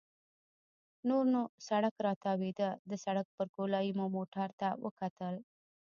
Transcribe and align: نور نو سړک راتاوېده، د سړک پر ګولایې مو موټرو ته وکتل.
نور 1.09 1.23
نو 1.33 1.41
سړک 1.67 1.95
راتاوېده، 2.07 2.69
د 2.89 2.91
سړک 3.03 3.27
پر 3.35 3.47
ګولایې 3.55 3.91
مو 3.97 4.05
موټرو 4.15 4.55
ته 4.59 4.67
وکتل. 4.83 5.35